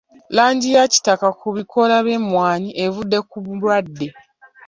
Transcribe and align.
Langi 0.35 0.69
ya 0.77 0.83
kitaka 0.93 1.27
ku 1.39 1.47
bikoola 1.55 1.95
by'emmwanyi 2.05 2.69
evudde 2.85 3.19
ku 3.29 3.37
bulwadde. 3.45 4.07